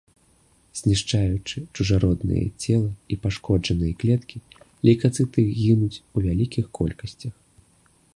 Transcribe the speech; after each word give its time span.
Знішчаючы 0.79 1.57
чужародныя 1.75 2.45
целы 2.63 2.89
і 3.15 3.17
пашкоджаныя 3.25 3.93
клеткі, 4.05 4.37
лейкацыты 4.89 5.45
гінуць 5.61 6.01
у 6.01 6.17
вялікіх 6.29 6.65
колькасцях. 6.81 7.33